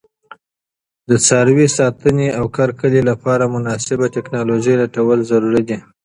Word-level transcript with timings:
د 1.09 1.11
څاروي 1.25 1.67
ساتنې 1.77 2.27
او 2.39 2.45
کرکیلې 2.55 3.01
لپاره 3.09 3.51
مناسبه 3.55 4.05
تکنالوژي 4.17 4.73
لټول 4.83 5.17
ضروري 5.31 5.61
دي. 5.69 5.77